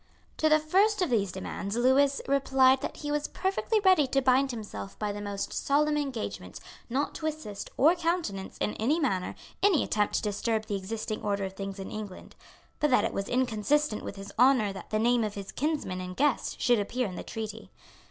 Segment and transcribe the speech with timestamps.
[0.37, 4.49] To the first of these demands Lewis replied that he was perfectly ready to bind
[4.49, 9.83] himself by the most solemn engagements not to assist or countenance, in any manner, any
[9.83, 12.35] attempt to disturb the existing order of things in England;
[12.79, 16.17] but that it was inconsistent with his honour that the name of his kinsman and
[16.17, 17.69] guest should appear in the treaty.